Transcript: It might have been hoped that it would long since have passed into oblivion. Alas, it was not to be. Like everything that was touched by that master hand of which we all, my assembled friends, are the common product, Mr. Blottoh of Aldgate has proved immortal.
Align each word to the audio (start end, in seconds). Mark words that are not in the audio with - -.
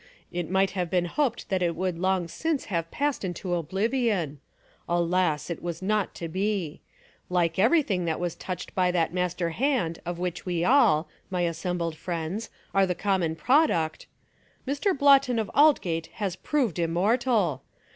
It 0.31 0.49
might 0.49 0.71
have 0.71 0.89
been 0.89 1.05
hoped 1.05 1.49
that 1.49 1.61
it 1.61 1.75
would 1.75 1.99
long 1.99 2.27
since 2.27 2.65
have 2.73 2.89
passed 2.89 3.23
into 3.23 3.53
oblivion. 3.53 4.39
Alas, 4.89 5.51
it 5.51 5.61
was 5.61 5.83
not 5.83 6.15
to 6.15 6.27
be. 6.27 6.81
Like 7.29 7.59
everything 7.59 8.05
that 8.05 8.19
was 8.19 8.33
touched 8.33 8.73
by 8.73 8.89
that 8.89 9.13
master 9.13 9.51
hand 9.51 9.99
of 10.03 10.17
which 10.17 10.43
we 10.43 10.65
all, 10.65 11.07
my 11.29 11.41
assembled 11.41 11.95
friends, 11.95 12.49
are 12.73 12.87
the 12.87 12.95
common 12.95 13.35
product, 13.35 14.07
Mr. 14.67 14.97
Blottoh 14.97 15.37
of 15.39 15.51
Aldgate 15.53 16.07
has 16.13 16.35
proved 16.35 16.79
immortal. 16.79 17.61